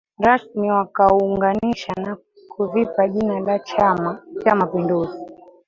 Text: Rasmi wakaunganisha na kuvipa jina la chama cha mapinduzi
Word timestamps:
Rasmi 0.19 0.69
wakaunganisha 0.71 1.93
na 1.93 2.17
kuvipa 2.49 3.07
jina 3.07 3.39
la 3.39 3.59
chama 3.59 4.21
cha 4.43 4.55
mapinduzi 4.55 5.19